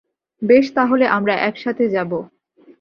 [0.41, 2.11] বেশ তাহলে আমরা একসাথে যাব।